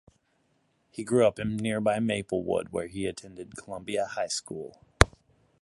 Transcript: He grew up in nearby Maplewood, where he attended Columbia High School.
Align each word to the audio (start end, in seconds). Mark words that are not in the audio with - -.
He 0.89 1.03
grew 1.03 1.27
up 1.27 1.37
in 1.37 1.57
nearby 1.57 1.99
Maplewood, 1.99 2.69
where 2.69 2.87
he 2.87 3.05
attended 3.05 3.55
Columbia 3.55 4.07
High 4.07 4.29
School. 4.29 4.83